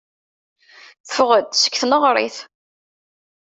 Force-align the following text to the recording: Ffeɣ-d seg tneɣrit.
Ffeɣ-d 1.09 1.49
seg 1.55 1.73
tneɣrit. 1.81 2.37